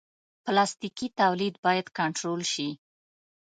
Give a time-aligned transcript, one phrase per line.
[0.43, 2.69] پلاستيکي تولید باید کنټرول شي.